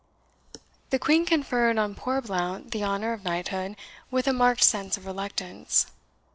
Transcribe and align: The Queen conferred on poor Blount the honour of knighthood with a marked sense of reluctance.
The 0.89 0.97
Queen 0.97 1.27
conferred 1.27 1.77
on 1.77 1.93
poor 1.93 2.21
Blount 2.21 2.71
the 2.71 2.83
honour 2.83 3.13
of 3.13 3.23
knighthood 3.23 3.75
with 4.09 4.25
a 4.25 4.33
marked 4.33 4.63
sense 4.63 4.97
of 4.97 5.05
reluctance. 5.05 5.91